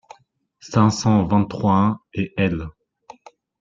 [0.61, 2.69] cinq cent vingt-trois-un et L.